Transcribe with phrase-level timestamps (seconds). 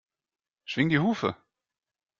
[0.65, 1.35] Schwing die Hufe!